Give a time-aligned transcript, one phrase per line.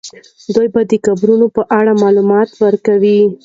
[0.55, 3.19] دوی به د قبرونو په اړه معلومات ورکوي.